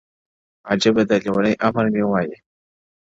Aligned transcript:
عجیبه 0.69 1.03
ده 1.09 1.15
لېونی 1.23 1.53
آمر 1.67 1.85
مي 1.93 2.03
وایي; 2.05 2.35